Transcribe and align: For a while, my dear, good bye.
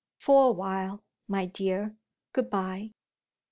For 0.17 0.47
a 0.49 0.51
while, 0.51 1.03
my 1.27 1.45
dear, 1.45 1.95
good 2.33 2.49
bye. 2.49 2.93